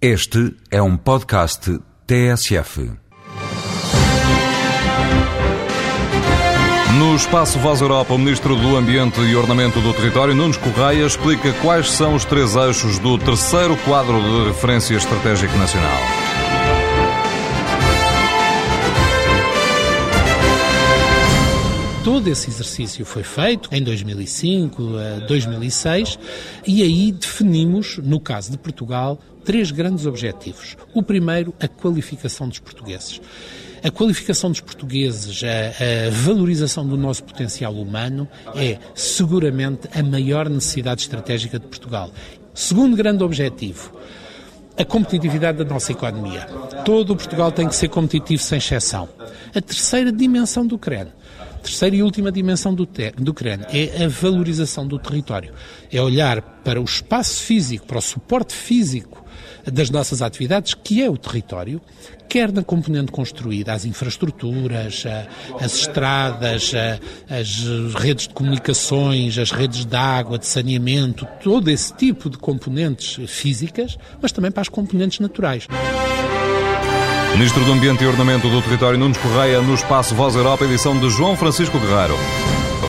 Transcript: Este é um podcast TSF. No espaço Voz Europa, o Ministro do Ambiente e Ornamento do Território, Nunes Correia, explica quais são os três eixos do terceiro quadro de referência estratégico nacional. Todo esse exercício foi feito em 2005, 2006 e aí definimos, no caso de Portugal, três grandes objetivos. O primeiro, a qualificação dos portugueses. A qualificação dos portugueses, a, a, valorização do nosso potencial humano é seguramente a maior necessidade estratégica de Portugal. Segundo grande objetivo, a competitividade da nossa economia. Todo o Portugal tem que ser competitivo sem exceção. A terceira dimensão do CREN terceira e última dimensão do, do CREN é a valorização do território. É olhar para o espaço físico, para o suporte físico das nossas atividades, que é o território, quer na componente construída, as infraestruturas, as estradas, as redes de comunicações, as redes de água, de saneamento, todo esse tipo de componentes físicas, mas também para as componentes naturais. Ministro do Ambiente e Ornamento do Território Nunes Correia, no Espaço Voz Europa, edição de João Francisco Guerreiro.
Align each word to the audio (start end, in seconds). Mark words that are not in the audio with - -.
Este 0.00 0.54
é 0.70 0.82
um 0.82 0.94
podcast 0.94 1.80
TSF. 2.06 2.92
No 6.98 7.16
espaço 7.16 7.58
Voz 7.58 7.80
Europa, 7.80 8.12
o 8.12 8.18
Ministro 8.18 8.56
do 8.56 8.76
Ambiente 8.76 9.18
e 9.22 9.34
Ornamento 9.34 9.80
do 9.80 9.94
Território, 9.94 10.34
Nunes 10.34 10.58
Correia, 10.58 11.06
explica 11.06 11.50
quais 11.62 11.90
são 11.90 12.14
os 12.14 12.26
três 12.26 12.56
eixos 12.56 12.98
do 12.98 13.16
terceiro 13.16 13.74
quadro 13.86 14.20
de 14.20 14.48
referência 14.48 14.94
estratégico 14.96 15.56
nacional. 15.56 16.25
Todo 22.06 22.28
esse 22.28 22.48
exercício 22.48 23.04
foi 23.04 23.24
feito 23.24 23.68
em 23.72 23.82
2005, 23.82 24.80
2006 25.26 26.16
e 26.64 26.80
aí 26.80 27.10
definimos, 27.10 27.98
no 27.98 28.20
caso 28.20 28.52
de 28.52 28.56
Portugal, 28.56 29.18
três 29.44 29.72
grandes 29.72 30.06
objetivos. 30.06 30.76
O 30.94 31.02
primeiro, 31.02 31.52
a 31.58 31.66
qualificação 31.66 32.48
dos 32.48 32.60
portugueses. 32.60 33.20
A 33.82 33.90
qualificação 33.90 34.52
dos 34.52 34.60
portugueses, 34.60 35.42
a, 35.42 36.06
a, 36.06 36.10
valorização 36.12 36.86
do 36.86 36.96
nosso 36.96 37.24
potencial 37.24 37.74
humano 37.74 38.28
é 38.54 38.78
seguramente 38.94 39.88
a 39.92 40.00
maior 40.00 40.48
necessidade 40.48 41.00
estratégica 41.00 41.58
de 41.58 41.66
Portugal. 41.66 42.12
Segundo 42.54 42.96
grande 42.96 43.24
objetivo, 43.24 43.90
a 44.78 44.84
competitividade 44.84 45.58
da 45.58 45.64
nossa 45.64 45.90
economia. 45.90 46.46
Todo 46.84 47.14
o 47.14 47.16
Portugal 47.16 47.50
tem 47.50 47.66
que 47.66 47.74
ser 47.74 47.88
competitivo 47.88 48.40
sem 48.40 48.58
exceção. 48.58 49.08
A 49.52 49.60
terceira 49.60 50.12
dimensão 50.12 50.64
do 50.64 50.78
CREN 50.78 51.08
terceira 51.66 51.96
e 51.96 52.02
última 52.02 52.30
dimensão 52.30 52.72
do, 52.72 52.88
do 53.18 53.34
CREN 53.34 53.60
é 53.72 54.04
a 54.04 54.08
valorização 54.08 54.86
do 54.86 54.98
território. 54.98 55.52
É 55.92 56.00
olhar 56.00 56.40
para 56.40 56.80
o 56.80 56.84
espaço 56.84 57.42
físico, 57.42 57.86
para 57.86 57.98
o 57.98 58.02
suporte 58.02 58.54
físico 58.54 59.24
das 59.70 59.90
nossas 59.90 60.22
atividades, 60.22 60.74
que 60.74 61.02
é 61.02 61.10
o 61.10 61.16
território, 61.16 61.80
quer 62.28 62.52
na 62.52 62.62
componente 62.62 63.10
construída, 63.10 63.72
as 63.72 63.84
infraestruturas, 63.84 65.04
as 65.60 65.74
estradas, 65.74 66.72
as 67.28 67.64
redes 67.94 68.28
de 68.28 68.34
comunicações, 68.34 69.36
as 69.36 69.50
redes 69.50 69.84
de 69.84 69.96
água, 69.96 70.38
de 70.38 70.46
saneamento, 70.46 71.26
todo 71.42 71.68
esse 71.68 71.92
tipo 71.94 72.30
de 72.30 72.38
componentes 72.38 73.18
físicas, 73.28 73.98
mas 74.22 74.30
também 74.30 74.52
para 74.52 74.62
as 74.62 74.68
componentes 74.68 75.18
naturais. 75.18 75.66
Ministro 77.32 77.64
do 77.64 77.72
Ambiente 77.72 78.02
e 78.02 78.06
Ornamento 78.06 78.48
do 78.48 78.62
Território 78.62 78.98
Nunes 78.98 79.18
Correia, 79.18 79.60
no 79.60 79.74
Espaço 79.74 80.14
Voz 80.14 80.34
Europa, 80.34 80.64
edição 80.64 80.98
de 80.98 81.10
João 81.10 81.36
Francisco 81.36 81.78
Guerreiro. 81.78 82.16